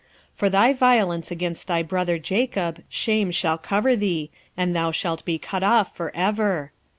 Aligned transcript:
1:10 0.33 0.33
For 0.33 0.49
thy 0.49 0.73
violence 0.73 1.29
against 1.29 1.67
thy 1.67 1.83
brother 1.83 2.17
Jacob 2.17 2.81
shame 2.89 3.29
shall 3.29 3.59
cover 3.59 3.95
thee, 3.95 4.31
and 4.57 4.75
thou 4.75 4.89
shalt 4.91 5.23
be 5.25 5.37
cut 5.37 5.61
off 5.61 5.95
for 5.95 6.11
ever. 6.15 6.71